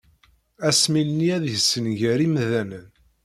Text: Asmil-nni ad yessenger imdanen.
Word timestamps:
Asmil-nni 0.67 1.29
ad 1.35 1.45
yessenger 1.51 2.19
imdanen. 2.25 2.89